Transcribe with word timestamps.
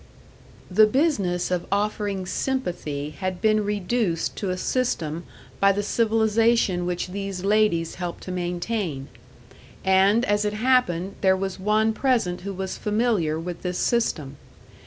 The 0.71 0.87
business 0.87 1.51
of 1.51 1.67
offering 1.71 2.25
sympathy 2.25 3.11
had 3.11 3.39
been 3.39 3.63
reduced 3.63 4.35
to 4.37 4.49
a 4.49 4.57
system 4.57 5.25
by 5.59 5.71
the 5.71 5.83
civilisation 5.83 6.87
which 6.87 7.09
these 7.09 7.45
ladies 7.45 7.93
helped 8.01 8.23
to 8.23 8.31
maintain; 8.31 9.09
and, 9.85 10.25
as 10.25 10.43
it 10.43 10.53
happened, 10.53 11.17
there 11.21 11.37
was 11.37 11.59
one 11.59 11.93
present 11.93 12.41
who 12.41 12.53
was 12.55 12.79
familiar 12.79 13.39
with 13.39 13.61
this 13.61 13.77
system. 13.77 14.37